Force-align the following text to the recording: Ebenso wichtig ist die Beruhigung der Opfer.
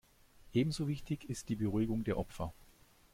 Ebenso 0.55 0.87
wichtig 0.87 1.29
ist 1.29 1.49
die 1.49 1.55
Beruhigung 1.55 2.03
der 2.03 2.17
Opfer. 2.17 2.55